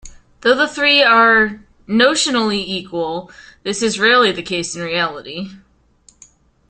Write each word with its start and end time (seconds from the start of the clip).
Though 0.39 0.55
the 0.55 0.67
three 0.67 1.03
are 1.03 1.63
notionally 1.87 2.57
equal, 2.57 3.29
this 3.61 3.83
is 3.83 3.99
rarely 3.99 4.31
the 4.31 4.41
case 4.41 4.75
in 4.75 4.81
reality. 4.81 5.49